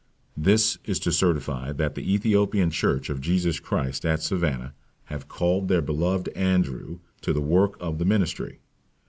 [0.35, 4.73] This is to certify, that the Ethiopian church of Jesus Christ at Savannah,
[5.13, 8.57] have called their beloved Andrew to the work of the ministry.